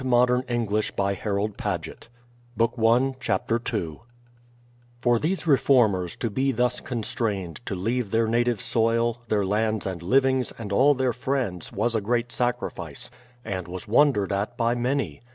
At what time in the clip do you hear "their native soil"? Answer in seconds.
8.09-9.21